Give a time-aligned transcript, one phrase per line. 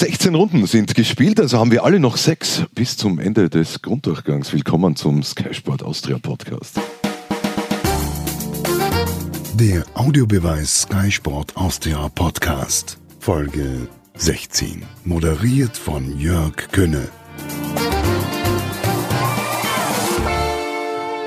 [0.00, 4.50] 16 Runden sind gespielt, also haben wir alle noch sechs bis zum Ende des Grunddurchgangs.
[4.50, 6.80] Willkommen zum Sky Sport Austria Podcast.
[9.52, 17.06] Der Audiobeweis Sky Sport Austria Podcast, Folge 16, moderiert von Jörg Könne.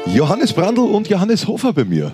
[0.08, 2.12] Johannes Brandl und Johannes Hofer bei mir.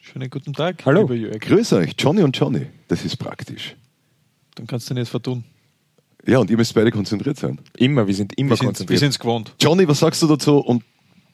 [0.00, 0.82] Schönen guten Tag.
[0.86, 1.02] Hallo.
[1.02, 1.40] lieber Jörg.
[1.40, 2.68] Grüß euch, Johnny und Johnny.
[2.88, 3.76] Das ist praktisch.
[4.54, 5.44] Dann kannst du nicht vertun.
[6.26, 7.58] Ja, und ihr müsst beide konzentriert sein.
[7.76, 9.02] Immer, wir sind immer Wir sind konzentriert.
[9.02, 9.54] es gewohnt.
[9.60, 10.58] Johnny, was sagst du dazu?
[10.58, 10.82] Und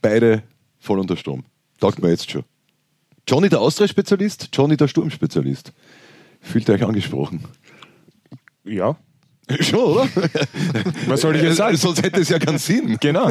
[0.00, 0.42] beide
[0.78, 1.44] voll unter Strom.
[1.80, 2.44] Sagt mir jetzt schon.
[3.28, 5.72] Johnny der Austria-Spezialist, Johnny der Sturm-Spezialist.
[6.40, 7.40] Fühlt ihr euch angesprochen?
[8.64, 8.96] ja,
[9.60, 10.08] Schon, oder?
[11.06, 11.76] was soll ich jetzt sagen?
[11.76, 12.96] Sonst hätte es ja keinen Sinn.
[13.00, 13.30] Genau.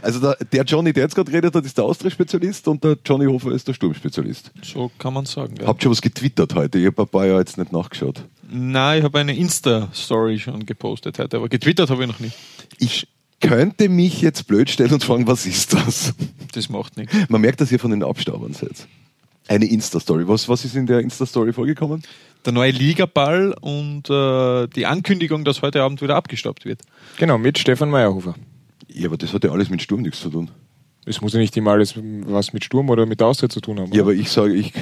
[0.00, 3.26] Also der, der Johnny, der jetzt gerade redet hat, ist der Austria-Spezialist und der Johnny
[3.26, 4.50] Hofer ist der Sturm-Spezialist.
[4.62, 5.56] So kann man sagen.
[5.60, 5.66] Ja.
[5.66, 6.78] Habt schon was getwittert heute?
[6.78, 8.24] Ich habe ein paar Jahre jetzt nicht nachgeschaut.
[8.56, 12.36] Nein, ich habe eine Insta-Story schon gepostet heute, aber getwittert habe ich noch nicht.
[12.78, 13.08] Ich
[13.40, 16.14] könnte mich jetzt blöd stellen und fragen, was ist das?
[16.52, 17.12] Das macht nichts.
[17.28, 18.86] Man merkt, dass ihr von den Abstaubern seid.
[19.48, 20.28] Eine Insta-Story.
[20.28, 22.04] Was, was ist in der Insta-Story vorgekommen?
[22.44, 26.82] Der neue Ligaball und äh, die Ankündigung, dass heute Abend wieder abgestaubt wird.
[27.18, 28.36] Genau, mit Stefan Meyerhofer.
[28.86, 30.52] Ja, aber das hat ja alles mit Sturm nichts zu tun.
[31.06, 33.92] Es muss ja nicht immer alles was mit Sturm oder mit Austria zu tun haben.
[33.92, 34.02] Ja, oder?
[34.02, 34.72] aber ich sage, ich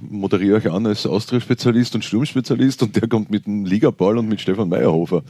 [0.00, 4.40] moderiere euch an als Austria-Spezialist und Sturmspezialist und der kommt mit dem Ligaball und mit
[4.40, 5.22] Stefan Meyerhofer.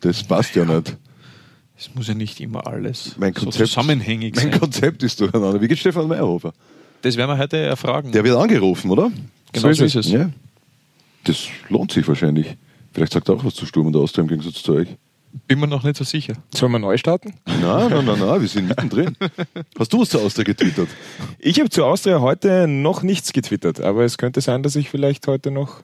[0.00, 0.96] Das passt ja nicht.
[1.76, 4.60] Es muss ja nicht immer alles Mein so Konzept, zusammenhängig mein sein.
[4.60, 5.60] Konzept ist durcheinander.
[5.60, 6.52] Wie geht Stefan Meyerhofer?
[7.02, 8.10] Das werden wir heute erfragen.
[8.10, 9.12] Der wird angerufen, oder?
[9.52, 10.10] genau so ist es.
[10.10, 10.30] Ja.
[11.22, 12.56] Das lohnt sich wahrscheinlich.
[12.92, 14.88] Vielleicht sagt er auch was zu Sturm und Austria im Gegensatz zu euch.
[15.46, 16.34] Bin mir noch nicht so sicher.
[16.54, 17.34] Sollen wir neu starten?
[17.46, 19.16] Nein, nein, nein, nein, wir sind mittendrin.
[19.78, 20.88] Hast du was zu Austria getwittert?
[21.38, 25.26] Ich habe zu Austria heute noch nichts getwittert, aber es könnte sein, dass ich vielleicht
[25.26, 25.82] heute noch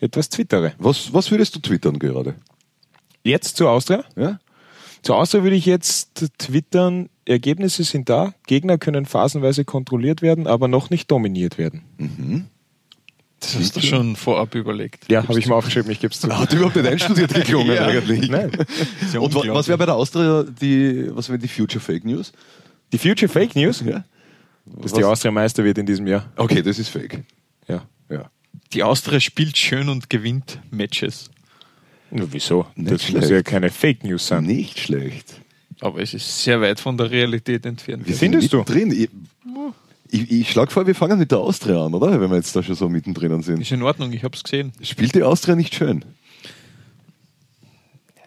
[0.00, 0.72] etwas twittere.
[0.78, 2.34] Was, was würdest du twittern gerade?
[3.22, 4.04] Jetzt zu Austria?
[4.16, 4.38] Ja?
[5.02, 10.68] Zu Austria würde ich jetzt twittern, Ergebnisse sind da, Gegner können phasenweise kontrolliert werden, aber
[10.68, 11.82] noch nicht dominiert werden.
[13.40, 15.10] Das hast du schon vorab überlegt.
[15.10, 16.28] Ja, habe ich mal aufgeschrieben, ich gebe es zu.
[16.36, 17.86] Hat überhaupt nicht einstudiert geklungen Ja.
[17.86, 18.28] eigentlich.
[18.30, 18.50] Nein.
[19.12, 22.32] Ja Und was wäre bei der Austria die, was die Future Fake News?
[22.92, 24.04] Die Future Fake News, Ja?
[24.64, 25.04] dass die Was?
[25.10, 26.32] Austria Meister wird in diesem Jahr.
[26.36, 27.22] Okay, das ist fake.
[27.68, 27.84] Ja.
[28.08, 28.30] Ja.
[28.72, 31.30] Die Austria spielt schön und gewinnt Matches.
[32.10, 32.66] Nur wieso?
[32.74, 33.30] Nicht das muss schlecht.
[33.30, 34.44] ja keine Fake News sein.
[34.44, 35.34] Nicht schlecht.
[35.80, 38.06] Aber es ist sehr weit von der Realität entfernt.
[38.08, 38.58] Wir Findest du?
[38.64, 38.90] sind drin.
[38.92, 39.08] Ich,
[40.10, 42.20] ich, ich schlage vor, wir fangen mit der Austria an, oder?
[42.20, 43.60] Wenn wir jetzt da schon so mittendrin sind.
[43.60, 44.72] Ist in Ordnung, ich habe es gesehen.
[44.82, 46.04] Spielt die Austria nicht schön?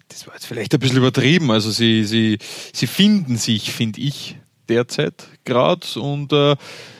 [0.07, 1.51] Das war jetzt vielleicht ein bisschen übertrieben.
[1.51, 2.39] Also sie, sie,
[2.73, 4.35] sie finden sich, finde ich,
[4.67, 6.55] derzeit gerade und äh,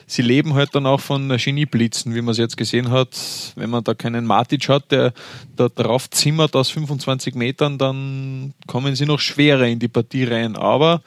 [0.08, 3.18] sie leben halt dann auch von Genieblitzen, wie man es jetzt gesehen hat.
[3.56, 5.14] Wenn man da keinen Matic hat, der
[5.56, 10.56] da drauf zimmert aus 25 Metern, dann kommen sie noch schwerer in die Partie rein.
[10.56, 11.02] Aber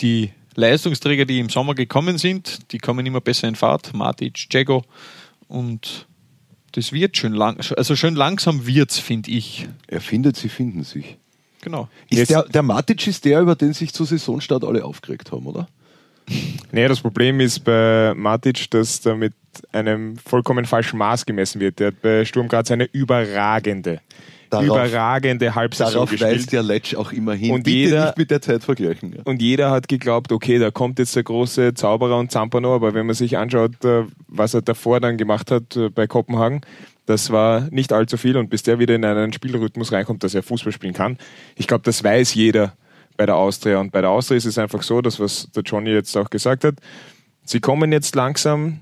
[0.00, 3.94] die Leistungsträger, die im Sommer gekommen sind, die kommen immer besser in Fahrt.
[3.94, 4.84] Matic, Jago
[5.48, 6.06] und
[6.72, 9.68] das wird schön lang, also schön langsam wird's, finde ich.
[9.86, 11.16] Er findet, sie finden sich.
[11.62, 11.88] Genau.
[12.10, 15.68] Ist der, der Matic ist der, über den sich zu Saisonstart alle aufgeregt haben, oder?
[16.72, 19.32] Nee, das Problem ist bei Matic, dass da mit
[19.72, 21.78] einem vollkommen falschen Maß gemessen wird.
[21.78, 24.00] Der hat bei Sturm Graz eine überragende,
[24.50, 26.30] Darauf- überragende Halbsaison Darauf gespielt.
[26.34, 27.52] weist der Letsch auch immer hin.
[27.52, 29.12] Und Bitte jeder- nicht mit der Zeit vergleichen.
[29.16, 29.22] Ja.
[29.24, 33.06] Und jeder hat geglaubt, okay, da kommt jetzt der große Zauberer und Zampano, aber wenn
[33.06, 36.60] man sich anschaut, äh, was er davor dann gemacht hat äh, bei Kopenhagen,
[37.06, 40.42] das war nicht allzu viel und bis der wieder in einen Spielrhythmus reinkommt, dass er
[40.42, 41.18] Fußball spielen kann,
[41.54, 42.74] ich glaube, das weiß jeder
[43.16, 43.78] bei der Austria.
[43.80, 46.64] Und bei der Austria ist es einfach so, dass was der Johnny jetzt auch gesagt
[46.64, 46.74] hat,
[47.44, 48.80] sie kommen jetzt langsam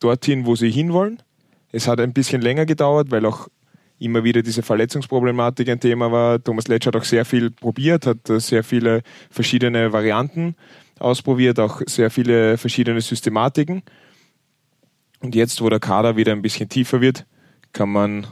[0.00, 1.22] dorthin, wo sie hinwollen.
[1.72, 3.48] Es hat ein bisschen länger gedauert, weil auch
[3.98, 6.42] immer wieder diese Verletzungsproblematik ein Thema war.
[6.42, 10.54] Thomas Letsch hat auch sehr viel probiert, hat äh, sehr viele verschiedene Varianten
[10.98, 13.82] ausprobiert, auch sehr viele verschiedene Systematiken.
[15.20, 17.26] Und jetzt, wo der Kader wieder ein bisschen tiefer wird,
[17.72, 18.26] kann man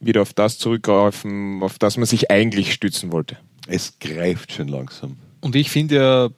[0.00, 3.36] wieder auf das zurückgreifen, auf das man sich eigentlich stützen wollte.
[3.66, 5.16] Es greift schon langsam.
[5.40, 6.28] Und ich finde ja,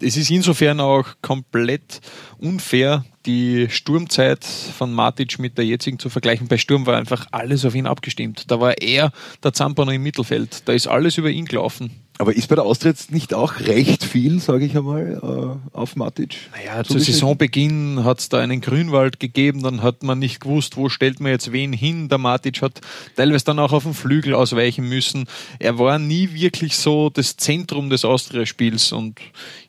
[0.00, 2.00] es ist insofern auch komplett
[2.42, 6.48] unfair, die Sturmzeit von Matic mit der jetzigen zu vergleichen.
[6.48, 8.50] Bei Sturm war einfach alles auf ihn abgestimmt.
[8.50, 9.12] Da war er
[9.44, 10.62] der Zampano im Mittelfeld.
[10.66, 11.90] Da ist alles über ihn gelaufen.
[12.18, 15.96] Aber ist bei der Austria jetzt nicht auch recht viel, sage ich einmal, äh, auf
[15.96, 16.36] Matic?
[16.54, 20.76] Naja, zu sie- Saisonbeginn hat es da einen Grünwald gegeben, dann hat man nicht gewusst,
[20.76, 22.08] wo stellt man jetzt wen hin.
[22.08, 22.80] Der Matic hat
[23.16, 25.24] teilweise dann auch auf den Flügel ausweichen müssen.
[25.58, 29.18] Er war nie wirklich so das Zentrum des Austria-Spiels und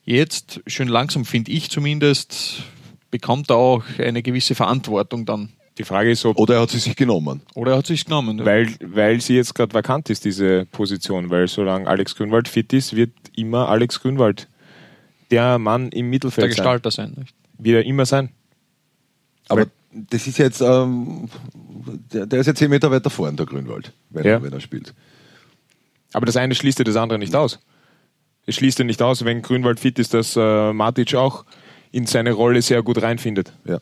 [0.06, 2.63] jetzt, schön langsam finde ich zumindest,
[3.14, 6.80] bekommt er auch eine gewisse Verantwortung dann Die Frage ist, ob, Oder er hat sie
[6.80, 7.42] sich genommen.
[7.54, 8.40] Oder er hat sich genommen.
[8.40, 8.46] ja.
[8.46, 12.96] weil, weil sie jetzt gerade vakant ist, diese Position, weil solange Alex Grünwald fit ist,
[12.96, 14.50] wird immer Alex Grünwald
[15.32, 16.56] der Mann im der Mittelfeld sein.
[16.56, 17.14] Gestalter sein.
[17.18, 17.36] Nicht?
[17.60, 18.30] Wird er immer sein.
[19.48, 21.30] Aber das ist jetzt, ähm,
[22.12, 24.32] der, der ist jetzt 10 Meter weiter vorn, der Grünwald, wenn, Ja.
[24.34, 24.94] er, wenn er spielt.
[26.14, 27.60] Aber das eine schließt ja das andere nicht aus.
[28.46, 31.46] Es schließt ja nicht aus, wenn Grünwald fit ist, dass äh, Matic auch
[31.94, 33.54] in seine Rolle sehr gut reinfindet.
[33.64, 33.80] Ja.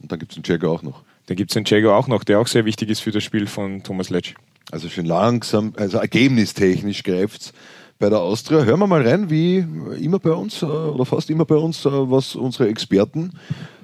[0.00, 1.02] Und dann gibt es den Jagger auch noch.
[1.26, 3.46] Dann gibt es den Jago auch noch, der auch sehr wichtig ist für das Spiel
[3.46, 4.34] von Thomas Letsch.
[4.70, 7.52] Also schön langsam, also ergebnistechnisch greift
[7.98, 8.64] bei der Austria.
[8.64, 9.58] Hören wir mal rein, wie
[10.00, 13.32] immer bei uns, äh, oder fast immer bei uns, äh, was unsere Experten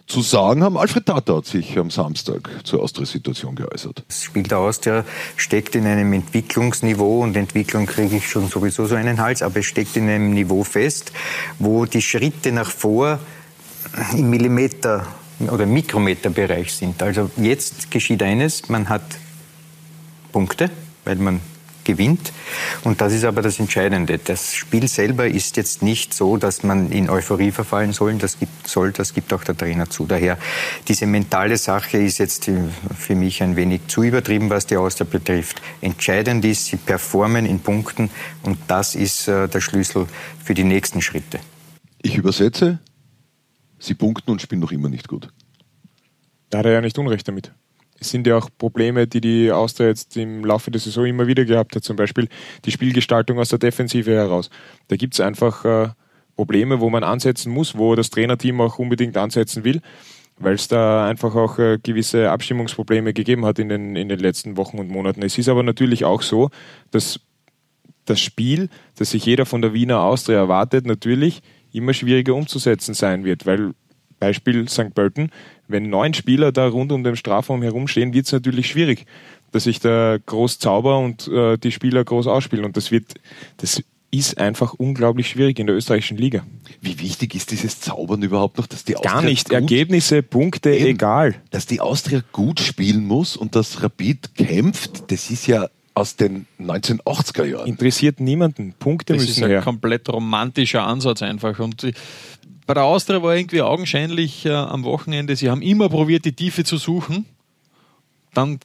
[0.06, 0.78] zu sagen haben.
[0.78, 4.04] Alfred Tata hat sich am Samstag zur Austria-Situation geäußert.
[4.08, 5.04] Das Spiel der Austria
[5.36, 9.66] steckt in einem Entwicklungsniveau und Entwicklung kriege ich schon sowieso so einen Hals, aber es
[9.66, 11.12] steckt in einem Niveau fest,
[11.58, 13.18] wo die Schritte nach vor
[14.12, 15.06] im Millimeter
[15.50, 17.02] oder Mikrometerbereich sind.
[17.02, 19.02] Also jetzt geschieht eines, man hat
[20.32, 20.70] Punkte,
[21.04, 21.40] weil man
[21.84, 22.32] gewinnt.
[22.82, 24.18] Und das ist aber das Entscheidende.
[24.18, 28.14] Das Spiel selber ist jetzt nicht so, dass man in Euphorie verfallen soll.
[28.14, 30.06] Das gibt, soll, das gibt auch der Trainer zu.
[30.06, 30.38] Daher,
[30.88, 32.50] diese mentale Sache ist jetzt
[32.98, 35.60] für mich ein wenig zu übertrieben, was die Austria betrifft.
[35.80, 38.10] Entscheidend ist, sie performen in Punkten
[38.42, 40.06] und das ist äh, der Schlüssel
[40.42, 41.38] für die nächsten Schritte.
[42.02, 42.78] Ich übersetze,
[43.84, 45.28] sie punkten und spielen noch immer nicht gut.
[46.50, 47.52] Da hat er ja nicht Unrecht damit.
[47.98, 51.44] Es sind ja auch Probleme, die die Austria jetzt im Laufe der Saison immer wieder
[51.44, 51.84] gehabt hat.
[51.84, 52.28] Zum Beispiel
[52.64, 54.50] die Spielgestaltung aus der Defensive heraus.
[54.88, 55.88] Da gibt es einfach äh,
[56.36, 59.80] Probleme, wo man ansetzen muss, wo das Trainerteam auch unbedingt ansetzen will,
[60.38, 64.56] weil es da einfach auch äh, gewisse Abstimmungsprobleme gegeben hat in den, in den letzten
[64.56, 65.22] Wochen und Monaten.
[65.22, 66.50] Es ist aber natürlich auch so,
[66.90, 67.20] dass
[68.04, 71.40] das Spiel, das sich jeder von der Wiener Austria erwartet, natürlich
[71.74, 73.72] immer schwieriger umzusetzen sein wird, weil
[74.18, 74.94] Beispiel St.
[74.94, 75.30] Pölten,
[75.68, 79.06] wenn neun Spieler da rund um den Strafraum herumstehen, wird es natürlich schwierig,
[79.52, 82.64] dass sich da groß zauber und äh, die Spieler groß ausspielen.
[82.64, 83.14] Und das wird,
[83.58, 86.46] das ist einfach unglaublich schwierig in der österreichischen Liga.
[86.80, 89.48] Wie wichtig ist dieses Zaubern überhaupt noch, dass die Austria Gar nicht.
[89.48, 90.86] gut, Ergebnisse, Punkte, Eben.
[90.86, 91.34] egal.
[91.50, 96.46] dass die Austria gut spielen muss und dass Rapid kämpft, das ist ja aus den
[96.60, 97.66] 1980er Jahren.
[97.68, 98.74] Interessiert niemanden.
[98.78, 99.62] Punkte Das ist müssen ein her.
[99.62, 101.58] komplett romantischer Ansatz einfach.
[101.60, 101.86] Und
[102.66, 106.64] bei der Austria war irgendwie augenscheinlich äh, am Wochenende, sie haben immer probiert, die Tiefe
[106.64, 107.26] zu suchen.
[108.32, 108.58] Dann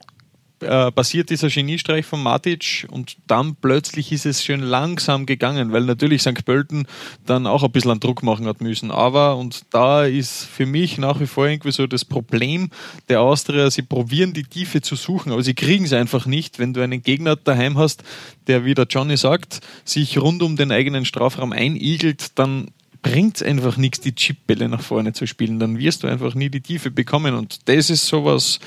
[0.62, 5.84] äh, passiert dieser Geniestreich von Matic und dann plötzlich ist es schön langsam gegangen, weil
[5.84, 6.46] natürlich St.
[6.46, 6.88] Pölten
[7.26, 8.92] dann auch ein bisschen an Druck machen hat müssen.
[8.92, 12.70] Aber, und da ist für mich nach wie vor irgendwie so das Problem
[13.10, 16.74] der Austria, sie probieren die Tiefe zu suchen, aber sie kriegen es einfach nicht, wenn
[16.74, 18.04] du einen Gegner daheim hast,
[18.48, 22.72] der, wie der Johnny sagt, sich rund um den eigenen Strafraum einigelt, dann
[23.02, 25.60] bringt es einfach nichts, die Chipbälle nach vorne zu spielen.
[25.60, 27.34] Dann wirst du einfach nie die Tiefe bekommen.
[27.34, 28.60] Und das ist sowas,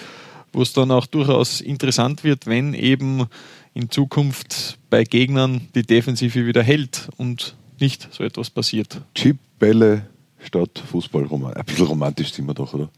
[0.52, 3.26] wo es dann auch durchaus interessant wird, wenn eben
[3.74, 9.00] in Zukunft bei Gegnern die Defensive wieder hält und nicht so etwas passiert.
[9.14, 10.06] Chipbälle
[10.44, 11.24] statt Fußball.
[11.54, 12.88] Ein bisschen romantisch sind wir doch, oder?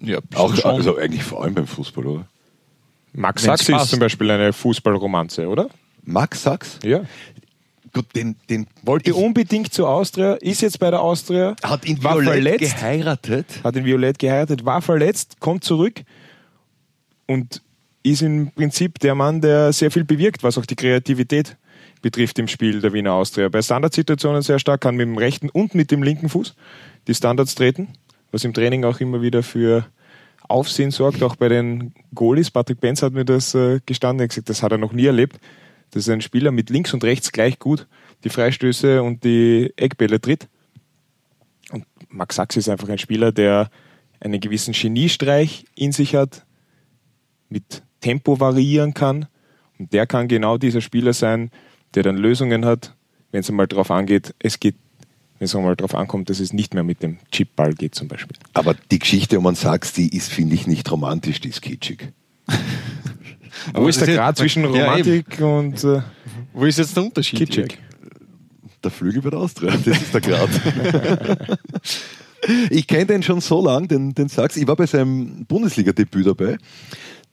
[0.00, 0.70] Ja, Auch, schon.
[0.70, 2.26] also eigentlich vor allem beim Fußball, oder?
[3.12, 5.68] Max Wenn's Sachs ist zum Beispiel eine Fußballromanze, oder?
[6.04, 6.78] Max Sachs?
[6.84, 7.02] Ja.
[7.92, 12.02] Gut, den, den Wollte ich- unbedingt zur Austria, ist jetzt bei der Austria, hat ihn
[12.04, 12.76] war Violett verletzt.
[12.76, 13.46] geheiratet.
[13.64, 16.02] hat in Violett geheiratet, war verletzt, kommt zurück
[17.30, 17.62] und
[18.02, 21.56] ist im Prinzip der Mann, der sehr viel bewirkt, was auch die Kreativität
[22.02, 23.48] betrifft im Spiel der Wiener Austria.
[23.48, 26.56] Bei Standardsituationen sehr stark, kann mit dem rechten und mit dem linken Fuß
[27.06, 27.88] die Standards treten,
[28.32, 29.86] was im Training auch immer wieder für
[30.48, 32.50] Aufsehen sorgt, auch bei den Goalies.
[32.50, 35.06] Patrick Benz hat mir das äh, gestanden, er hat gesagt, das hat er noch nie
[35.06, 35.38] erlebt,
[35.92, 37.86] dass ein Spieler mit links und rechts gleich gut
[38.24, 40.48] die Freistöße und die Eckbälle tritt.
[41.70, 43.70] Und Max Sachs ist einfach ein Spieler, der
[44.18, 46.44] einen gewissen Geniestreich in sich hat,
[47.50, 49.26] mit Tempo variieren kann.
[49.78, 51.50] Und der kann genau dieser Spieler sein,
[51.94, 52.94] der dann Lösungen hat,
[53.32, 54.34] wenn es einmal drauf angeht.
[54.38, 54.76] Es geht,
[55.38, 58.36] wenn es einmal drauf ankommt, dass es nicht mehr mit dem Chipball geht zum Beispiel.
[58.54, 62.12] Aber die Geschichte um einen Sachs, die ist, finde ich, nicht romantisch, die ist kitschig.
[63.74, 66.02] Wo ist der ist- Grad zwischen Ja, Romantik und äh,
[66.52, 67.38] Wo ist jetzt der Unterschied?
[67.38, 67.78] kitschig?
[68.82, 70.48] Der Flügel bei der Austria, das ist der Grad.
[72.70, 74.56] ich kenne den schon so lang, den, den Sachs.
[74.56, 76.56] Ich war bei seinem Bundesliga-Debüt dabei.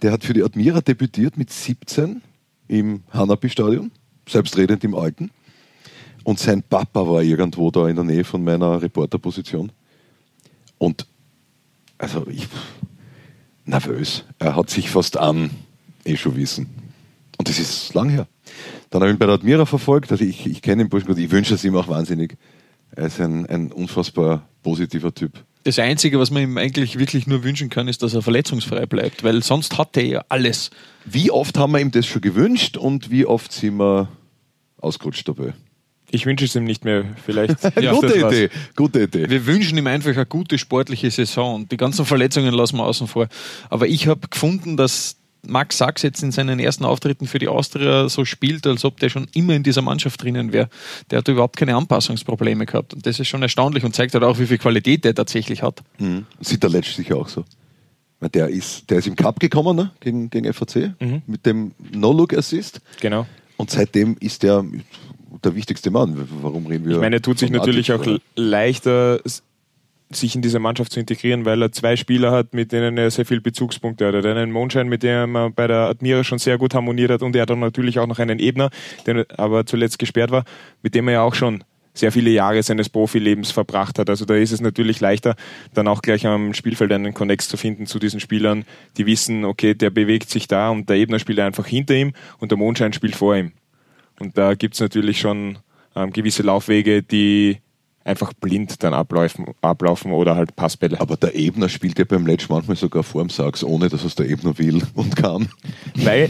[0.01, 2.21] Der hat für die Admira debütiert mit 17
[2.67, 3.91] im Hanapi-Stadion,
[4.27, 5.31] selbstredend im Alten.
[6.23, 9.71] Und sein Papa war irgendwo da in der Nähe von meiner Reporterposition.
[10.77, 11.07] Und
[11.97, 12.47] also ich
[13.67, 14.23] nervös.
[14.39, 15.51] Er hat sich fast an,
[16.05, 16.67] eh schon wissen.
[17.37, 18.27] Und das ist lang her.
[18.89, 20.11] Dann habe ich ihn bei der Admira verfolgt.
[20.11, 21.17] Also ich, ich kenne den Burschen gut.
[21.17, 22.37] Ich wünsche es ihm auch wahnsinnig.
[22.91, 25.43] Er ist ein, ein unfassbar positiver Typ.
[25.67, 29.25] Das Einzige, was man ihm eigentlich wirklich nur wünschen kann, ist, dass er verletzungsfrei bleibt,
[29.25, 30.69] weil sonst hat er ja alles.
[31.03, 34.07] Wie oft haben wir ihm das schon gewünscht und wie oft sind wir
[34.77, 35.53] ausgerutscht dabei?
[36.09, 37.03] Ich wünsche es ihm nicht mehr.
[37.25, 37.57] Vielleicht.
[37.81, 38.17] Ja, gute.
[38.17, 39.29] Idee, gute Idee.
[39.29, 43.07] Wir wünschen ihm einfach eine gute sportliche Saison und die ganzen Verletzungen lassen wir außen
[43.07, 43.27] vor.
[43.69, 45.17] Aber ich habe gefunden, dass
[45.47, 49.09] Max Sachs jetzt in seinen ersten Auftritten für die Austria so spielt, als ob der
[49.09, 50.69] schon immer in dieser Mannschaft drinnen wäre.
[51.11, 52.93] Der hat überhaupt keine Anpassungsprobleme gehabt.
[52.93, 55.81] Und das ist schon erstaunlich und zeigt halt auch, wie viel Qualität der tatsächlich hat.
[55.99, 56.25] Mhm.
[56.41, 57.43] Sieht der Letsch sicher auch so.
[58.19, 59.91] Weil Der ist, der ist im Cup gekommen ne?
[59.99, 60.93] gegen, gegen FAC
[61.27, 63.25] mit dem No-Look-Assist Genau.
[63.57, 64.65] und seitdem ist der
[65.43, 66.27] der wichtigste Mann.
[66.41, 66.95] Warum reden wir?
[66.95, 69.19] Ich meine, er tut sich natürlich auch Matic, l- leichter,
[70.09, 73.25] sich in diese Mannschaft zu integrieren, weil er zwei Spieler hat, mit denen er sehr
[73.25, 74.13] viel Bezugspunkte hat.
[74.13, 77.21] Er hat einen Mondschein, mit dem er bei der Admira schon sehr gut harmoniert hat
[77.23, 78.69] und er hat dann natürlich auch noch einen Ebner,
[79.05, 80.45] der aber zuletzt gesperrt war,
[80.81, 84.09] mit dem er ja auch schon sehr viele Jahre seines Profilebens verbracht hat.
[84.09, 85.35] Also da ist es natürlich leichter,
[85.73, 88.65] dann auch gleich am Spielfeld einen Connex zu finden zu diesen Spielern,
[88.97, 92.51] die wissen, okay, der bewegt sich da und der Ebner spielt einfach hinter ihm und
[92.51, 93.53] der Mondschein spielt vor ihm.
[94.19, 95.57] Und da gibt's natürlich schon
[95.95, 97.57] ähm, gewisse Laufwege, die
[98.07, 100.99] einfach blind dann ablaufen, ablaufen oder halt Passbälle.
[100.99, 104.29] Aber der Ebner spielt ja beim Letsch manchmal sogar vorm Sachs, ohne dass es der
[104.29, 105.49] Ebner will und kann.
[105.95, 106.29] Weil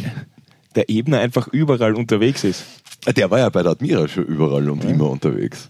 [0.76, 2.66] der Ebner einfach überall unterwegs ist.
[3.16, 5.70] Der war ja bei der Admira schon überall und immer unterwegs.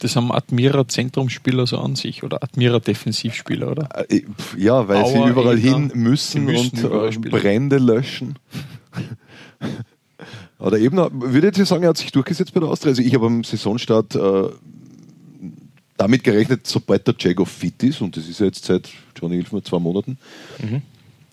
[0.00, 3.88] Das haben Admira-Zentrumsspieler so an sich oder Admira-Defensivspieler, oder?
[4.08, 7.30] Äh, pf, Ja, weil sie Auer, überall Ebner, hin müssen, müssen und äh.
[7.30, 8.38] Brände löschen.
[10.60, 12.90] Aber der Ebner, würde ich jetzt sagen, er hat sich durchgesetzt bei der Austria.
[12.90, 14.48] Also ich habe am Saisonstart äh,
[15.98, 18.88] damit gerechnet, sobald der Jago fit ist, und das ist ja jetzt seit,
[19.20, 20.16] Johnny, hilf mir, zwei Monaten,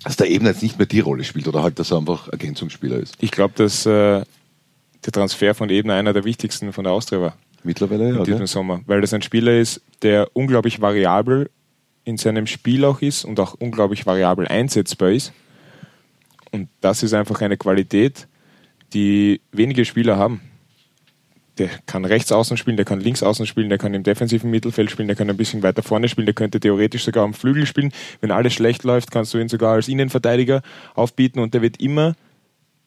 [0.04, 2.98] dass der Ebner jetzt nicht mehr die Rolle spielt oder halt, dass er einfach Ergänzungsspieler
[2.98, 3.16] ist.
[3.22, 4.24] Ich glaube, dass äh,
[5.06, 8.18] der Transfer von Ebner einer der wichtigsten von der Austria war Mittlerweile, ja.
[8.18, 8.48] in diesem gell?
[8.48, 11.50] Sommer, weil das ein Spieler ist, der unglaublich variabel
[12.04, 15.34] in seinem Spiel auch ist und auch unglaublich variabel einsetzbar ist.
[16.52, 18.28] Und das ist einfach eine Qualität,
[18.94, 20.42] die wenige Spieler haben.
[21.58, 24.92] Der kann rechts außen spielen, der kann links außen spielen, der kann im defensiven Mittelfeld
[24.92, 27.94] spielen, der kann ein bisschen weiter vorne spielen, der könnte theoretisch sogar am Flügel spielen.
[28.20, 30.62] Wenn alles schlecht läuft, kannst du ihn sogar als Innenverteidiger
[30.96, 32.16] aufbieten und der wird immer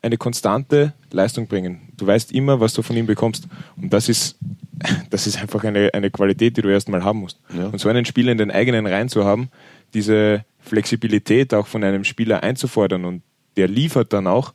[0.03, 1.81] eine konstante Leistung bringen.
[1.97, 3.49] Du weißt immer, was du von ihm bekommst.
[3.77, 4.37] Und das ist,
[5.11, 7.39] das ist einfach eine, eine Qualität, die du erstmal haben musst.
[7.57, 7.67] Ja.
[7.67, 9.51] Und so einen Spieler in den eigenen Reihen zu haben,
[9.95, 13.23] diese Flexibilität auch von einem Spieler einzufordern und
[13.57, 14.53] der liefert dann auch,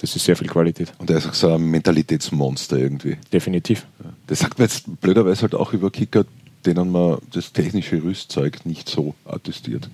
[0.00, 0.92] das ist sehr viel Qualität.
[0.98, 3.16] Und er ist auch so ein Mentalitätsmonster irgendwie.
[3.32, 3.86] Definitiv.
[4.26, 6.24] Das sagt man jetzt blöderweise halt auch über Kicker,
[6.66, 9.88] denen man das technische Rüstzeug nicht so attestiert.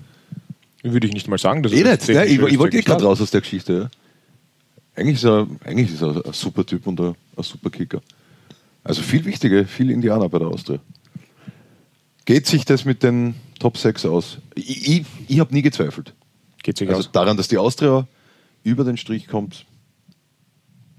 [0.83, 1.63] Würde ich nicht mal sagen.
[1.63, 2.25] dass Eh nicht, ne?
[2.25, 3.05] ich, ich wollte eh gerade ist.
[3.07, 3.73] raus aus der Geschichte.
[3.91, 5.01] Ja.
[5.01, 8.01] Eigentlich ist er, eigentlich ist er ein super Typ und ein, ein super Kicker.
[8.83, 10.79] Also viel wichtiger, viel Indianer bei der Austria.
[12.25, 14.37] Geht sich das mit den Top 6 aus?
[14.55, 16.13] Ich, ich, ich habe nie gezweifelt.
[16.63, 17.11] Geht sich Also aus.
[17.11, 18.07] daran, dass die Austria
[18.63, 19.65] über den Strich kommt,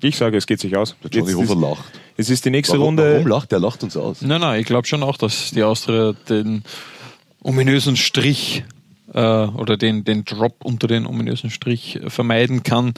[0.00, 0.95] Ich sage, es geht sich aus.
[1.02, 2.00] der Johnny Jetzt Hofer ist, lacht.
[2.17, 3.12] es ist die nächste Warum, Runde.
[3.14, 3.52] warum lacht?
[3.52, 4.23] Der lacht uns aus.
[4.23, 6.62] Nein, nein, ich glaube schon auch, dass die Austria den
[7.43, 8.64] ominösen Strich
[9.12, 12.95] äh, oder den, den Drop unter den ominösen Strich vermeiden kann.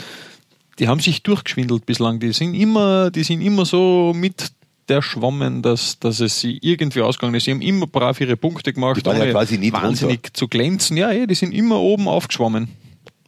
[0.78, 2.20] Die haben sich durchgeschwindelt bislang.
[2.20, 4.52] Die sind immer, die sind immer so mit
[4.88, 7.44] der Schwammen, dass, dass es sie irgendwie ausgegangen ist.
[7.44, 10.96] Sie haben immer brav ihre Punkte gemacht, Die waren ja quasi nie wahnsinnig zu glänzen.
[10.96, 12.68] Ja, ja, die sind immer oben aufgeschwommen.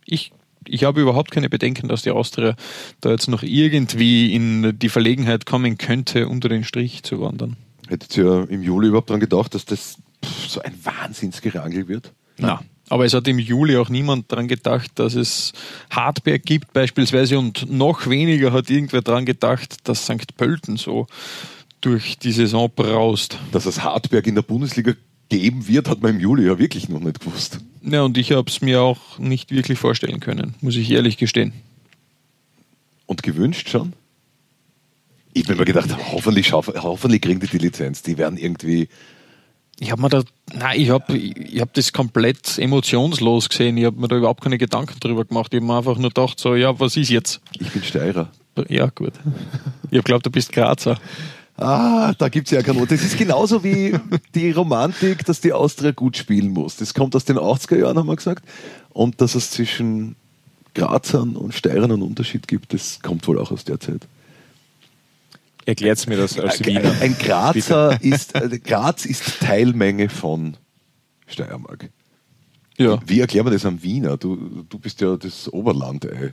[0.04, 0.32] Ich,
[0.68, 2.56] ich habe überhaupt keine Bedenken, dass die Austria
[3.00, 7.56] da jetzt noch irgendwie in die Verlegenheit kommen könnte, unter den Strich zu wandern.
[7.88, 12.12] Hättet ihr im Juli überhaupt daran gedacht, dass das pff, so ein Wahnsinnsgerangel wird?
[12.38, 15.52] Na, aber es hat im Juli auch niemand daran gedacht, dass es
[15.90, 20.36] Hartberg gibt beispielsweise und noch weniger hat irgendwer daran gedacht, dass St.
[20.36, 21.06] Pölten so
[21.80, 23.38] durch die Saison braust.
[23.50, 24.92] Dass es Hartberg in der Bundesliga
[25.28, 27.60] geben wird, hat man im Juli ja wirklich noch nicht gewusst.
[27.82, 31.52] Ja, und ich habe es mir auch nicht wirklich vorstellen können, muss ich ehrlich gestehen.
[33.06, 33.92] Und gewünscht schon?
[35.34, 38.02] Ich bin mir gedacht, hoffentlich, hoffentlich kriegen die die Lizenz.
[38.02, 38.88] Die werden irgendwie.
[39.80, 40.22] Ich habe mir da,
[40.52, 43.76] nein, ich habe ich hab das komplett emotionslos gesehen.
[43.78, 45.52] Ich habe mir da überhaupt keine Gedanken drüber gemacht.
[45.52, 47.40] Ich habe mir einfach nur gedacht, so, ja, was ist jetzt?
[47.58, 48.30] Ich bin Steirer.
[48.68, 49.14] Ja, gut.
[49.90, 51.00] Ich habe glaubt, du bist Grazer.
[51.62, 52.86] Ah, da gibt es ja keinen.
[52.86, 53.94] Das ist genauso wie
[54.34, 56.76] die Romantik, dass die Austria gut spielen muss.
[56.76, 58.44] Das kommt aus den 80er Jahren, haben wir gesagt.
[58.90, 60.16] Und dass es zwischen
[60.74, 64.06] Grazern und Steirern einen Unterschied gibt, das kommt wohl auch aus der Zeit.
[65.64, 66.94] Erklärt mir das als Wiener.
[67.00, 70.56] ein Grazer ist, äh, Graz ist Teilmenge von
[71.26, 71.90] Steiermark.
[72.78, 72.98] Ja.
[73.06, 74.16] Wie erklären wir das am Wiener?
[74.16, 76.32] Du, du bist ja das Oberland, ey.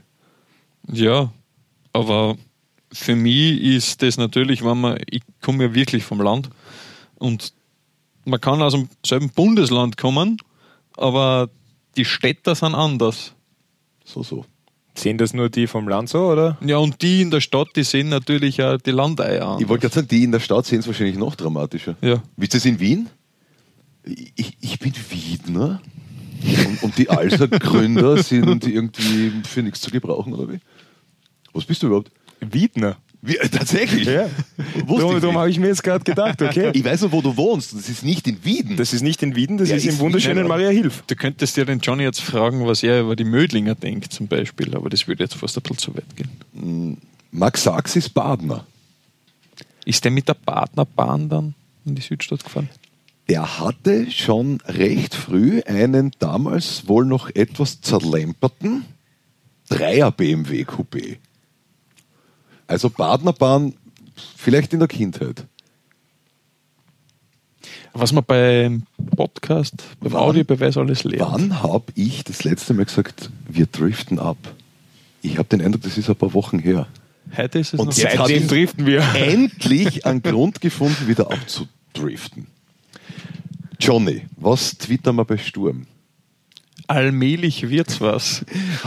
[0.91, 1.31] Ja,
[1.93, 2.37] aber
[2.91, 6.49] für mich ist das natürlich, wenn man, ich komme ja wirklich vom Land
[7.15, 7.53] und
[8.25, 10.37] man kann aus demselben Bundesland kommen,
[10.97, 11.49] aber
[11.97, 13.33] die Städte sind anders.
[14.05, 14.45] So, so.
[14.95, 16.57] Sehen das nur die vom Land so, oder?
[16.61, 19.61] Ja, und die in der Stadt, die sehen natürlich auch die Landeier an.
[19.61, 21.95] Ich wollte gerade sagen, die in der Stadt sehen es wahrscheinlich noch dramatischer.
[22.01, 22.21] Ja.
[22.35, 23.09] Wisst ihr es in Wien?
[24.35, 25.81] Ich, ich bin Wiedner
[26.43, 30.59] und, und die Alsa-Gründer sind irgendwie für nichts zu gebrauchen, oder wie?
[31.53, 32.11] Was bist du überhaupt?
[32.41, 32.97] Wiedner.
[33.21, 34.07] Wie, äh, tatsächlich?
[34.07, 34.29] Ja.
[34.85, 36.71] Wusste Darum, darum habe ich mir jetzt gerade gedacht, okay.
[36.73, 37.73] Ich weiß noch, wo du wohnst.
[37.73, 38.77] Das ist nicht in Wieden.
[38.77, 41.03] Das ist nicht in Wieden, das Ja, ist ist im wunderschönen Maria Hilf.
[41.05, 44.73] Du könntest ja den Johnny jetzt fragen, was er über die Mödlinger denkt, zum Beispiel,
[44.73, 46.97] aber das würde jetzt fast ein bisschen zu weit gehen.
[47.31, 48.65] Max Sachs ist Badner.
[49.85, 51.55] Ist der mit der Partnerbahn dann
[51.85, 52.69] in die Südstadt gefahren?
[53.27, 58.85] Der hatte schon recht früh einen damals wohl noch etwas zerlemperten
[59.67, 61.17] Dreier BMW Coupé.
[62.69, 63.73] Also Badnerbahn
[64.37, 65.43] vielleicht in der Kindheit.
[67.93, 68.83] Was man beim
[69.15, 71.31] Podcast, beim Wann- Audiobeweis alles lernt.
[71.33, 74.37] Wann habe ich das letzte Mal gesagt, wir driften ab?
[75.23, 76.87] Ich habe den Eindruck, das ist ein paar Wochen her.
[77.35, 79.01] Heute ist es Und jetzt Seitdem driften wir.
[79.15, 82.45] Endlich einen Grund gefunden, wieder abzudriften.
[83.79, 85.87] Johnny, was twittern wir bei Sturm?
[86.89, 88.43] Allmählich wird's was.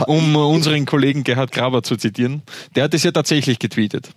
[0.07, 2.41] Um unseren Kollegen Gerhard Graber zu zitieren.
[2.75, 4.09] Der hat es ja tatsächlich getweetet.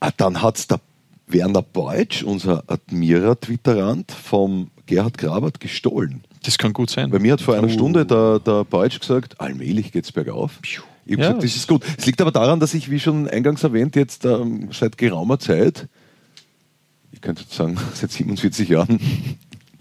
[0.00, 0.80] Ah, dann hat es der
[1.28, 6.24] Werner Beutsch, unser Admira-Twitterant, vom Gerhard Grabert gestohlen.
[6.42, 7.10] Das kann gut sein.
[7.10, 10.58] Bei mir hat vor einer Stunde der, der Beutsch gesagt, allmählich geht's bergauf.
[10.64, 11.84] Ich habe Ja, gesagt, das ist gut.
[11.96, 15.86] Es liegt aber daran, dass ich, wie schon eingangs erwähnt, jetzt ähm, seit geraumer Zeit,
[17.12, 18.98] ich könnte sagen, seit 47 Jahren,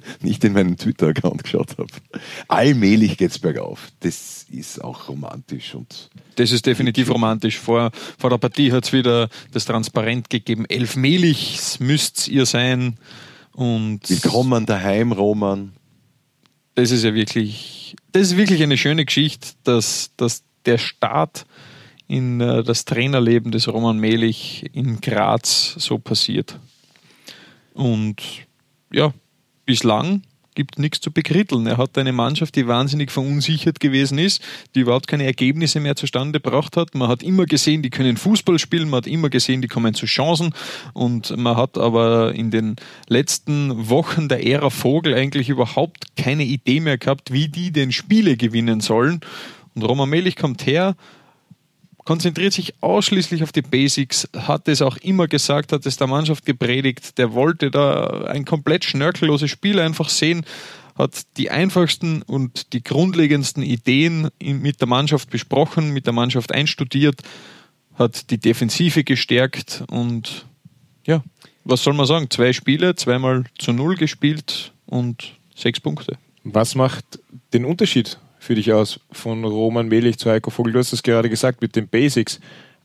[0.21, 1.87] nicht in meinen Twitter-Account geschaut habe.
[2.47, 3.91] Allmählich geht's bergauf.
[3.99, 7.57] Das ist auch romantisch und Das ist definitiv romantisch.
[7.57, 10.65] Vor, vor der Partie hat es wieder das Transparent gegeben.
[10.65, 12.97] Elfmählich müsst ihr sein.
[13.53, 15.73] Und willkommen daheim, Roman.
[16.75, 21.45] das ist ja wirklich, das ist wirklich eine schöne Geschichte, dass, dass der Start
[22.07, 26.59] in äh, das Trainerleben des Roman Mehlich in Graz so passiert.
[27.73, 28.21] Und
[28.91, 29.13] ja,
[29.67, 30.23] bislang
[30.57, 31.67] gibt nichts zu bekritteln.
[31.67, 34.41] Er hat eine Mannschaft, die wahnsinnig verunsichert gewesen ist,
[34.73, 36.95] die überhaupt keine Ergebnisse mehr zustande gebracht hat.
[36.95, 40.07] Man hat immer gesehen, die können Fußball spielen, man hat immer gesehen, die kommen zu
[40.07, 40.55] Chancen
[40.93, 42.75] und man hat aber in den
[43.07, 48.35] letzten Wochen der Ära Vogel eigentlich überhaupt keine Idee mehr gehabt, wie die den Spiele
[48.35, 49.21] gewinnen sollen.
[49.75, 50.95] Und Roman Melich kommt her,
[52.07, 56.45] konzentriert sich ausschließlich auf die Basics, hat es auch immer gesagt, hat es der Mannschaft
[56.45, 60.45] gepredigt, der wollte da ein komplett schnörkelloses Spiel einfach sehen,
[60.97, 67.23] hat die einfachsten und die grundlegendsten Ideen mit der Mannschaft besprochen, mit der Mannschaft einstudiert,
[67.95, 70.45] hat die Defensive gestärkt und
[71.05, 71.21] ja,
[71.65, 72.29] was soll man sagen?
[72.29, 76.17] Zwei Spiele, zweimal zu null gespielt und sechs Punkte.
[76.45, 77.19] Was macht
[77.51, 80.71] den Unterschied für dich aus von Roman Melich zu Heiko Vogel?
[80.71, 82.39] Du hast es gerade gesagt mit den Basics,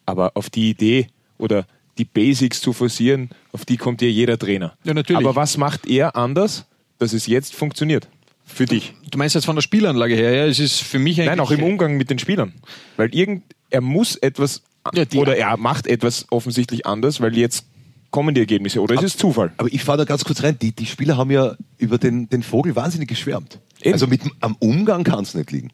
[0.04, 1.06] aber auf die Idee
[1.38, 1.66] oder
[1.98, 4.76] die Basics zu forcieren, auf die kommt ja jeder Trainer.
[4.82, 5.24] Ja, natürlich.
[5.24, 6.66] Aber was macht er anders,
[6.98, 8.08] dass es jetzt funktioniert?
[8.44, 8.92] Für dich?
[9.08, 11.30] Du meinst jetzt von der Spielanlage her, ja, es ist für mich eigentlich.
[11.30, 12.54] Nein, auch im Umgang mit den Spielern.
[12.96, 17.66] Weil irgend, er muss etwas Ja, oder er macht etwas offensichtlich anders, weil jetzt
[18.12, 19.52] kommen die Ergebnisse oder es ist Zufall.
[19.56, 20.56] Aber ich fahre da ganz kurz rein.
[20.60, 23.58] Die, die Spieler haben ja über den, den Vogel wahnsinnig geschwärmt.
[23.80, 23.94] Eben.
[23.94, 25.72] Also mit, dem- am Umgang kann es nicht liegen.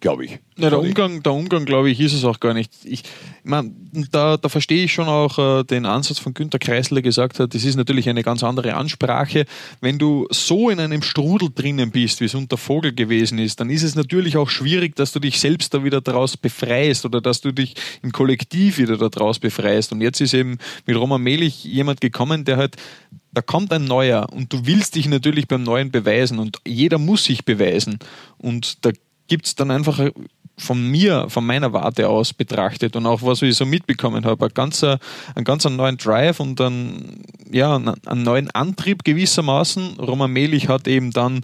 [0.00, 0.38] Glaube ich.
[0.56, 0.78] Ja, der.
[0.78, 2.72] Umgang, der Umgang, glaube ich, ist es auch gar nicht.
[2.84, 3.04] Ich, ich
[3.44, 3.70] meine,
[4.10, 7.54] da, da verstehe ich schon auch äh, den Ansatz von Günter Kreisler, der gesagt hat,
[7.54, 9.44] das ist natürlich eine ganz andere Ansprache.
[9.82, 13.68] Wenn du so in einem Strudel drinnen bist, wie es unter Vogel gewesen ist, dann
[13.68, 17.42] ist es natürlich auch schwierig, dass du dich selbst da wieder daraus befreist oder dass
[17.42, 19.92] du dich im Kollektiv wieder daraus befreist.
[19.92, 22.76] Und jetzt ist eben mit Roman Melich jemand gekommen, der halt
[23.32, 27.24] da kommt ein neuer und du willst dich natürlich beim Neuen beweisen und jeder muss
[27.24, 28.00] sich beweisen.
[28.38, 28.90] Und da
[29.30, 30.10] gibt es dann einfach
[30.58, 34.54] von mir, von meiner Warte aus betrachtet und auch was ich so mitbekommen habe, ein
[34.54, 34.98] ganzer,
[35.34, 39.98] einen ganz neuen Drive und dann, ja, einen, einen neuen Antrieb gewissermaßen.
[40.00, 41.38] Roman Melich hat eben dann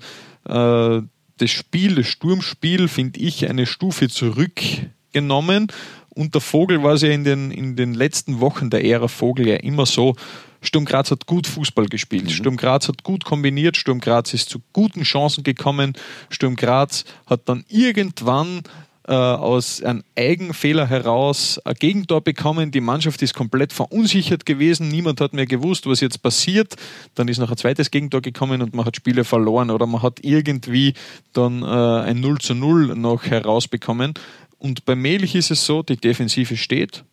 [0.45, 1.01] äh,
[1.39, 5.69] das Spiel, das Sturmspiel, finde ich, eine Stufe zurückgenommen.
[6.17, 9.57] Unter Vogel war es ja in den, in den letzten Wochen der Ära Vogel ja
[9.57, 10.17] immer so,
[10.63, 12.31] Sturm Graz hat gut Fußball gespielt.
[12.31, 13.77] Sturm Graz hat gut kombiniert.
[13.77, 15.93] Sturm Graz ist zu guten Chancen gekommen.
[16.31, 18.63] Sturm Graz hat dann irgendwann
[19.07, 22.71] äh, aus einem Eigenfehler heraus ein Gegentor bekommen.
[22.71, 24.89] Die Mannschaft ist komplett verunsichert gewesen.
[24.89, 26.75] Niemand hat mehr gewusst, was jetzt passiert.
[27.15, 30.19] Dann ist noch ein zweites Gegentor gekommen und man hat Spiele verloren oder man hat
[30.23, 30.95] irgendwie
[31.33, 34.15] dann äh, ein 0 zu 0 noch herausbekommen.
[34.59, 37.05] Und bei Melich ist es so, die Defensive steht.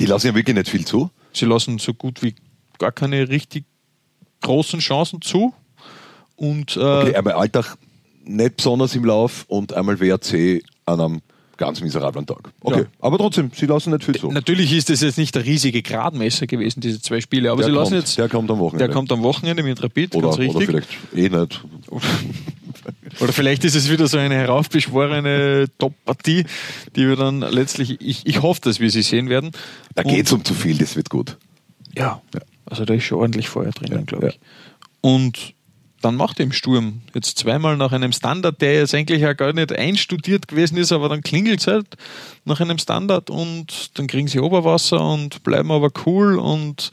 [0.00, 1.10] Die lassen ja wirklich nicht viel zu.
[1.32, 2.34] Sie lassen so gut wie
[2.78, 3.64] gar keine richtig
[4.40, 5.54] großen Chancen zu.
[6.36, 7.76] Und äh, Okay, einmal Alltag
[8.24, 11.20] nicht besonders im Lauf und einmal WRC an einem
[11.56, 12.50] ganz miserablen Tag.
[12.60, 12.86] Okay, Ja.
[12.98, 14.32] aber trotzdem, sie lassen nicht viel zu.
[14.32, 17.76] natürlich ist das jetzt nicht der riesige Gradmesser gewesen, diese zwei Spiele, aber Der sie
[17.76, 18.18] lassen kommt, jetzt.
[18.18, 18.86] der kommt am Wochenende.
[18.86, 20.56] Der kommt am Wochenende mit Rapid, oder, ganz richtig.
[20.56, 21.64] oder vielleicht eh nicht.
[23.20, 26.44] Oder vielleicht ist es wieder so eine heraufbeschworene Top-Partie,
[26.96, 29.52] die wir dann letztlich, ich, ich hoffe, dass wir sie sehen werden.
[29.94, 31.36] Da geht es um zu viel, das wird gut.
[31.96, 32.22] Ja,
[32.66, 34.32] also da ist schon ordentlich Feuer drinnen, Ja, glaube ja.
[34.32, 34.40] ich.
[35.02, 35.54] Und
[36.00, 39.52] dann macht er im Sturm jetzt zweimal nach einem Standard, der jetzt eigentlich ja gar
[39.52, 41.86] nicht einstudiert gewesen ist, aber dann klingelt es halt
[42.44, 46.90] nach einem Standard und dann kriegen sie Oberwasser und bleiben aber cool und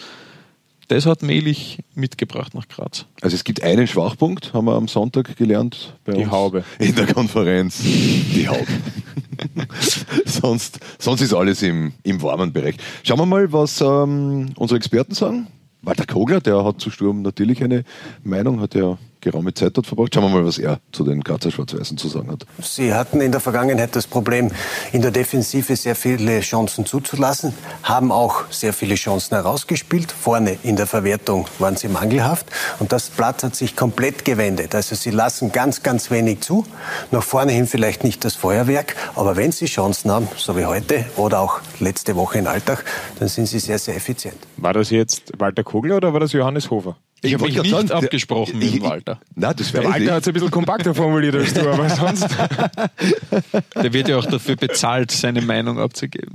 [0.89, 3.05] das hat Melich mitgebracht nach Graz.
[3.21, 5.95] Also es gibt einen Schwachpunkt, haben wir am Sonntag gelernt.
[6.03, 6.63] Bei Die uns Haube.
[6.79, 7.79] In der Konferenz.
[7.83, 8.65] Die Haube.
[10.25, 12.75] sonst, sonst ist alles im, im warmen Bereich.
[13.03, 15.47] Schauen wir mal, was ähm, unsere Experten sagen.
[15.83, 17.83] Walter Kogler, der hat zu Sturm natürlich eine
[18.23, 20.13] Meinung, hat ja geraume Zeit dort verbracht.
[20.13, 22.45] Schauen wir mal, was er zu den Grazer Schwarz-Weißen zu sagen hat.
[22.61, 24.51] Sie hatten in der Vergangenheit das Problem,
[24.91, 27.53] in der Defensive sehr viele Chancen zuzulassen,
[27.83, 30.11] haben auch sehr viele Chancen herausgespielt.
[30.11, 32.47] Vorne in der Verwertung waren sie mangelhaft.
[32.79, 34.75] Und das Blatt hat sich komplett gewendet.
[34.75, 36.65] Also sie lassen ganz, ganz wenig zu.
[37.11, 41.05] Nach vorne hin vielleicht nicht das Feuerwerk, aber wenn sie Chancen haben, so wie heute
[41.17, 42.85] oder auch letzte Woche in Alltag,
[43.19, 44.37] dann sind sie sehr, sehr effizient.
[44.57, 46.97] War das jetzt Walter Kogler oder war das Johannes Hofer?
[47.21, 49.19] Ich habe mich nicht sagen, abgesprochen ich- mit Walter.
[49.35, 52.27] Nein, das Der Walter hat es ein bisschen kompakter formuliert als du, aber sonst
[53.75, 56.33] Der wird ja auch dafür bezahlt, seine Meinung abzugeben.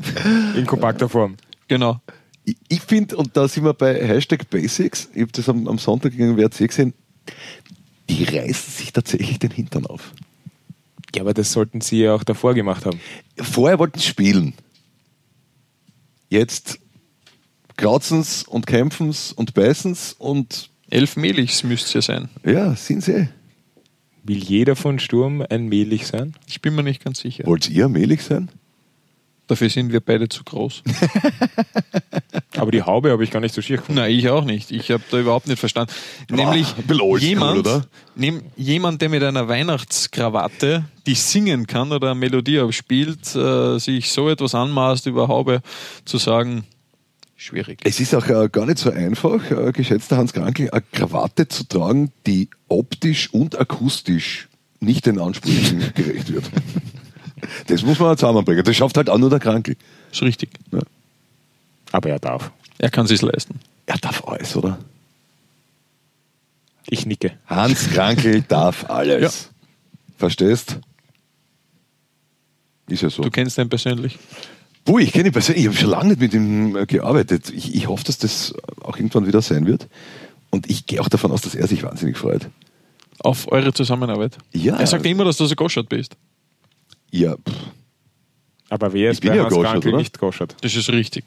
[0.57, 1.37] in kompakter Form.
[1.69, 2.01] Genau.
[2.45, 5.79] Ich, ich finde, und da sind wir bei Hashtag Basics, ich habe das am, am
[5.79, 6.93] Sonntag gegen WRC gesehen,
[8.11, 10.13] die reißen sich tatsächlich den Hintern auf.
[11.15, 13.01] Ja, aber das sollten sie ja auch davor gemacht haben.
[13.39, 14.53] Vorher wollten sie spielen.
[16.29, 16.81] Jetzt
[17.77, 22.29] krauzen's und kämpfen's und beißen's und Elf Melichs müsste es ja sein.
[22.45, 23.29] ja, sind sie.
[24.23, 26.35] Will jeder von Sturm ein Mehlig sein?
[26.47, 27.45] Ich bin mir nicht ganz sicher.
[27.47, 28.49] Wollt ihr mehlig sein?
[29.49, 30.83] Dafür sind wir beide zu groß.
[32.57, 34.01] Aber die Haube habe ich gar nicht so schier gefunden.
[34.01, 34.71] Nein, ich auch nicht.
[34.71, 35.93] Ich habe da überhaupt nicht verstanden.
[36.31, 37.87] Nämlich oldschool, jemand, oder?
[38.15, 44.13] nehm, jemand, der mit einer Weihnachtskrawatte, die singen kann oder eine Melodie abspielt, äh, sich
[44.13, 45.61] so etwas anmaßt über Haube
[46.07, 46.65] zu sagen,
[47.45, 47.81] schwierig.
[47.85, 51.65] Es ist auch äh, gar nicht so einfach, äh, geschätzter Hans Krankel, eine Krawatte zu
[51.65, 54.49] tragen, die optisch und akustisch
[54.81, 56.45] nicht den Ansprüchen gerecht wird.
[57.67, 58.65] Das muss man zusammenbringen.
[58.65, 59.77] Das schafft halt auch nur der Krankel.
[60.11, 60.49] Ist richtig.
[61.93, 62.51] Aber er darf.
[62.79, 63.61] Er kann sich's leisten.
[63.85, 64.79] Er darf alles, oder?
[66.87, 67.39] Ich nicke.
[67.47, 69.51] Hans Krankel darf alles.
[70.17, 70.79] Verstehst?
[72.89, 73.23] Ist ja so.
[73.23, 74.19] Du kennst ihn persönlich.
[74.85, 77.51] Puh, ich kenne ihn persönlich, ich habe schon lange nicht mit ihm äh, gearbeitet.
[77.51, 79.89] Ich, ich hoffe, dass das auch irgendwann wieder sein wird.
[80.51, 82.49] Und ich gehe auch davon aus, dass er sich wahnsinnig freut.
[83.21, 84.37] Auf eure Zusammenarbeit.
[84.53, 84.77] Ja.
[84.77, 86.17] Er sagt immer, dass du so Goschert bist.
[87.11, 87.55] Ja, pff,
[88.69, 89.97] Aber wer ist Ich bin bei ja Hans Goschert, oder?
[89.99, 90.57] nicht Goschert?
[90.61, 91.25] Das ist richtig.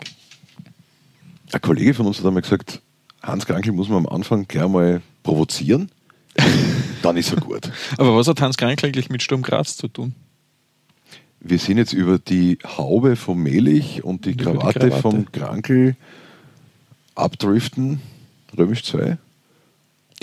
[1.52, 2.82] ein Kollege von uns hat einmal gesagt,
[3.24, 5.90] Hans Krankel muss man am Anfang gleich mal provozieren.
[7.02, 7.72] Dann ist er gut.
[7.98, 10.14] Aber was hat Hans Krankel eigentlich mit Sturm Graz zu tun?
[11.48, 15.02] Wir sind jetzt über die Haube vom Melich und die Und über die Krawatte, Krawatte.
[15.02, 15.96] vom Krankel
[17.16, 18.02] abdriften.
[18.58, 19.18] Römisch 2.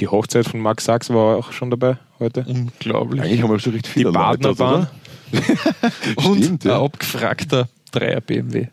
[0.00, 2.44] Die Hochzeit von Max Sachs war auch schon dabei heute.
[2.48, 3.22] Unglaublich.
[3.22, 4.88] Eigentlich haben wir schon recht Die viele Leute, Badnerbahn.
[6.16, 6.82] Und Stimmt, ein ja.
[6.82, 8.66] abgefragter Dreier BMW.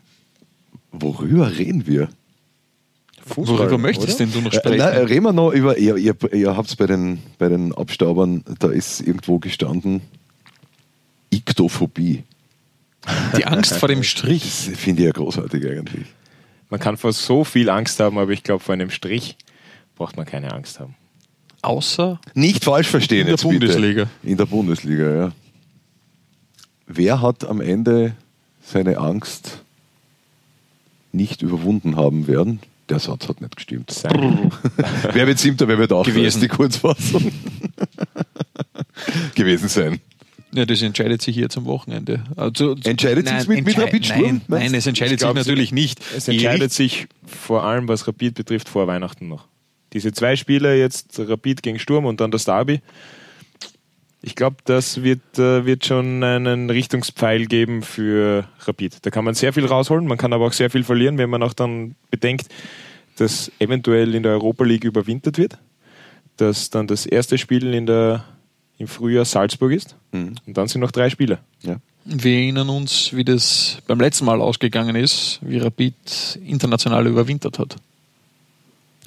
[0.90, 2.08] Worüber reden wir?
[3.24, 4.26] Fußball, Worüber möchtest oder?
[4.26, 4.78] denn du noch Äh, sprechen?
[4.78, 8.44] nein, reden wir noch über, ihr, ihr, ihr habt es bei den, bei den Abstaubern,
[8.58, 10.02] da ist irgendwo gestanden,
[11.30, 12.24] Iktophobie.
[13.36, 14.42] Die Angst vor dem Strich.
[14.42, 16.06] Das finde ich ja großartig eigentlich.
[16.70, 19.36] Man kann vor so viel Angst haben, aber ich glaube, vor einem Strich
[19.96, 20.94] braucht man keine Angst haben.
[21.62, 23.58] Außer Nicht falsch verstehen In der jetzt bitte.
[23.58, 24.06] Bundesliga.
[24.22, 25.32] In der Bundesliga, ja.
[26.86, 28.14] Wer hat am Ende
[28.64, 29.62] seine Angst
[31.12, 32.60] nicht überwunden haben werden?
[32.88, 33.90] Der Satz hat nicht gestimmt.
[35.12, 36.40] Wer wird siebter, wer wird auch Gewesen.
[36.40, 37.32] die Kurzfassung.
[39.34, 40.00] Gewesen sein.
[40.54, 42.24] Ja, das entscheidet sich jetzt am Wochenende.
[42.36, 46.00] Also, Entscheidet sich's mit- mit Rapid Sturm, Nein, nein, es entscheidet sich natürlich nicht.
[46.16, 49.48] Es entscheidet sich vor allem, was Rapid betrifft, vor Weihnachten noch.
[49.94, 52.80] Diese zwei Spiele, jetzt Rapid gegen Sturm und dann das Derby.
[54.24, 59.04] Ich glaube, das wird, äh, wird schon einen Richtungspfeil geben für Rapid.
[59.04, 61.42] Da kann man sehr viel rausholen, man kann aber auch sehr viel verlieren, wenn man
[61.42, 62.46] auch dann bedenkt,
[63.16, 65.58] dass eventuell in der Europa League überwintert wird,
[66.36, 68.24] dass dann das erste Spiel in der,
[68.82, 70.34] im Frühjahr Salzburg ist Mhm.
[70.46, 71.38] und dann sind noch drei Spiele.
[71.62, 71.76] Ja.
[72.04, 77.76] Wir erinnern uns, wie das beim letzten Mal ausgegangen ist, wie Rapid international überwintert hat.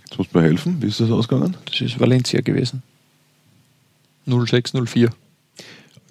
[0.05, 0.77] Jetzt muss mir helfen.
[0.81, 1.57] Wie ist das ausgegangen?
[1.69, 2.83] Das ist Valencia gewesen.
[4.25, 5.09] 06, 04.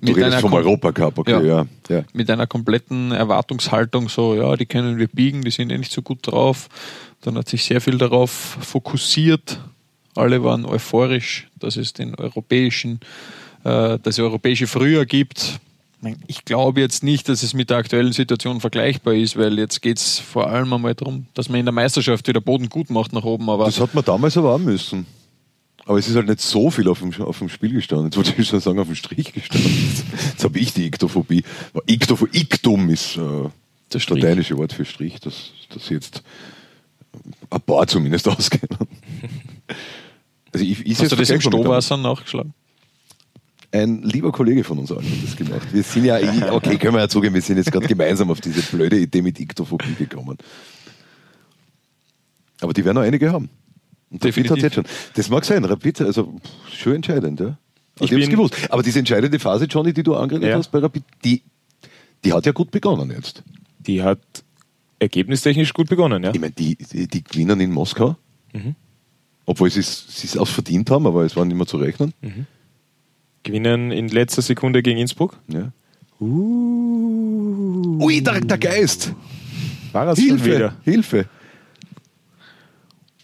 [0.03, 1.43] Du redest vom Europacup, okay, ja.
[1.43, 1.67] Ja.
[1.89, 2.05] ja.
[2.13, 6.03] mit einer kompletten Erwartungshaltung, so, ja, die können wir biegen, die sind eh nicht so
[6.03, 6.69] gut drauf.
[7.23, 9.59] Dann hat sich sehr viel darauf fokussiert.
[10.15, 13.01] Alle waren euphorisch, dass es den europäischen,
[13.65, 15.61] äh, das europäische Frühjahr gibt.
[16.27, 19.97] Ich glaube jetzt nicht, dass es mit der aktuellen Situation vergleichbar ist, weil jetzt geht
[19.97, 23.25] es vor allem einmal darum, dass man in der Meisterschaft wieder Boden gut macht nach
[23.25, 23.49] oben.
[23.49, 25.07] Aber Das hat man damals aber auch müssen.
[25.87, 28.07] Aber es ist halt nicht so viel auf dem, auf dem Spiel gestanden.
[28.07, 30.03] Jetzt wollte ich schon sagen, auf dem Strich gestanden.
[30.31, 31.43] Jetzt habe ich die Iktophobie.
[31.87, 33.49] Iktopho Iktum ist äh,
[33.91, 36.23] das lateinische Wort für Strich, das, das jetzt
[37.51, 38.79] ein paar zumindest auskennen.
[40.53, 41.41] Also ich, ich hast du das im.
[41.41, 42.55] Stohwasser nachgeschlagen?
[43.75, 45.67] Ein lieber Kollege von uns allen hat das gemacht.
[45.73, 46.17] Wir sind ja,
[46.53, 49.41] okay, können wir ja zugeben, wir sind jetzt gerade gemeinsam auf diese blöde Idee mit
[49.41, 50.39] Iktophobie gekommen.
[52.61, 53.51] Aber die werden noch einige haben.
[54.11, 54.85] Und Rapid hat jetzt schon.
[55.15, 57.59] Das mag sein, Rapid, also pff, schon entscheidend, ja.
[57.97, 58.55] Ich Ich habe es gewusst.
[58.71, 60.57] Aber diese entscheidende Phase, Johnny, die du angeredet Ja.
[60.59, 61.43] hast bei Rapid, die,
[62.25, 63.43] die hat ja gut begonnen jetzt.
[63.81, 64.21] Die hat
[65.01, 66.31] ergebnistechnisch gut begonnen, ja.
[66.33, 68.17] Ich meine, die, die, die gewinnen in Moskau,
[68.53, 68.77] Mhm.
[69.47, 72.15] obwohl sie es sie es auch verdient haben, aber es war nicht mehr zu rechnen.
[73.45, 75.39] Gewinnen in letzter Sekunde gegen Innsbruck.
[75.49, 75.71] Ja.
[76.21, 79.13] Ui, der, der Geist!
[79.93, 80.45] War schon Hilfe!
[80.45, 80.77] wieder.
[80.83, 81.27] Hilfe!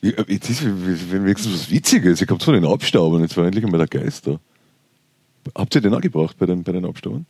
[0.02, 2.22] Ja, Jetzt ist wenn wenigstens was Witziges.
[2.22, 4.38] Ich komme zu den Abstaubern, jetzt war endlich einmal der Geist da.
[5.54, 7.26] Habt ihr den auch gebraucht bei den, bei den Abstaubern?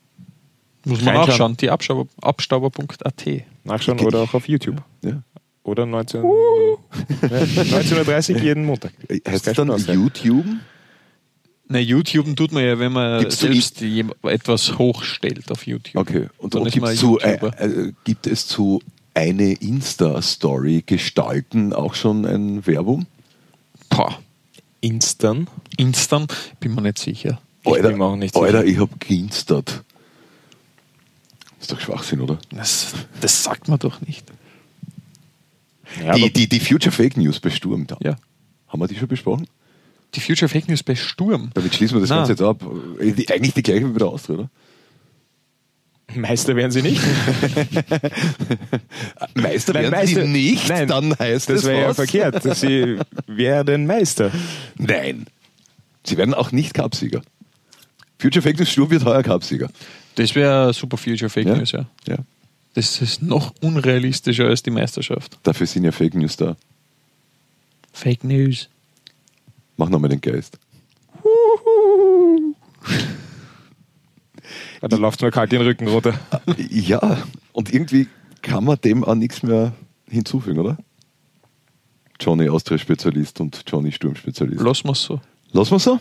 [0.85, 3.27] Muss man nachschauen, die Abstauber, Abstauber.at.
[3.65, 4.83] Nachschauen oder auch auf YouTube.
[5.05, 5.23] Ja.
[5.63, 8.93] Oder 19, ja, 19.30 Uhr jeden Montag.
[9.29, 9.69] Heißt Sky es dann.
[9.69, 10.47] YouTube?
[11.73, 13.81] Na, YouTube tut man ja, wenn man Gibt's so selbst
[14.25, 15.95] etwas hochstellt auf YouTube.
[15.95, 16.27] Okay.
[16.39, 18.83] Und, Dann und gibt, zu, äh, äh, gibt es zu
[19.15, 23.07] eine Insta-Story gestalten auch schon ein Werbung?
[23.89, 24.19] Pah,
[24.81, 25.47] Instan.
[25.77, 27.41] Instant, bin mir nicht sicher.
[27.63, 28.47] Ich bin mir auch nicht sicher.
[28.47, 29.85] Alter, ich hab geinstert.
[31.61, 32.37] Ist doch Schwachsinn, oder?
[32.51, 34.27] Das, das sagt man doch nicht.
[36.05, 37.97] Ja, die, die, die Future Fake News bei Sturm, da.
[38.03, 38.17] Ja.
[38.67, 39.47] haben wir die schon besprochen?
[40.15, 41.51] Die Future Fake News bei Sturm.
[41.55, 42.17] Damit schließen wir das Na.
[42.17, 42.63] Ganze jetzt ab.
[43.01, 44.51] Äh, eigentlich die gleiche wie bei der Austria, oder?
[46.15, 47.01] Meister werden sie nicht.
[49.35, 52.43] Meister Nein, werden Meister- sie nicht, Nein, dann heißt Das es wäre ja verkehrt.
[52.57, 54.31] Sie werden Meister.
[54.77, 55.27] Nein.
[56.05, 57.23] Sie werden auch nicht Cupsieger.
[58.19, 59.71] Future Fake News Sturm wird heuer Cupsieger.
[60.17, 61.57] Das wäre super Future Fake Ja?
[61.57, 61.87] News, ja.
[62.09, 62.17] Ja.
[62.75, 65.39] Das ist noch unrealistischer als die Meisterschaft.
[65.43, 66.57] Dafür sind ja Fake News da.
[67.93, 68.69] Fake News.
[69.81, 70.59] Mach nochmal den Geist.
[74.83, 76.21] Ja, da läuft mir kalt den Rücken runter.
[76.69, 77.23] Ja,
[77.55, 78.09] und irgendwie
[78.43, 79.73] kann man dem auch nichts mehr
[80.07, 80.77] hinzufügen, oder?
[82.21, 84.61] Johnny Austria-Spezialist und Johnny Sturm-Spezialist.
[84.61, 85.19] Lassen wir es so.
[85.53, 85.99] Lassen wir so.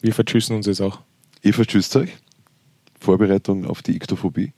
[0.00, 0.98] Wir vertschüssen uns jetzt auch.
[1.42, 2.10] Ihr vertschüsst euch.
[2.98, 4.52] Vorbereitung auf die Iktophobie.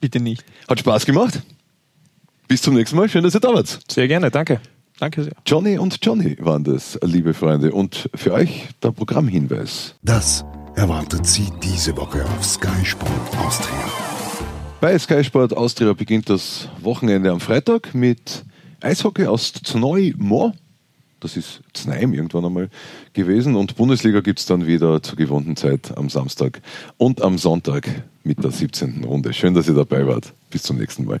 [0.00, 0.44] Bitte nicht.
[0.68, 1.40] Hat Spaß gemacht.
[2.48, 3.08] Bis zum nächsten Mal.
[3.08, 3.78] Schön, dass ihr da wart.
[3.88, 4.60] Sehr gerne, danke.
[5.00, 5.32] Danke sehr.
[5.46, 7.72] Johnny und Johnny waren das, liebe Freunde.
[7.72, 9.94] Und für euch der Programmhinweis.
[10.02, 10.44] Das
[10.76, 13.88] erwartet Sie diese Woche auf Sky Sport Austria.
[14.82, 18.44] Bei Sky Sport Austria beginnt das Wochenende am Freitag mit
[18.82, 20.52] Eishockey aus Znoi-Moor.
[21.20, 22.68] Das ist Znaim irgendwann einmal
[23.14, 23.56] gewesen.
[23.56, 26.60] Und Bundesliga gibt es dann wieder zur gewohnten Zeit am Samstag
[26.98, 27.88] und am Sonntag
[28.22, 29.02] mit der 17.
[29.04, 29.32] Runde.
[29.32, 30.34] Schön, dass ihr dabei wart.
[30.50, 31.20] Bis zum nächsten Mal.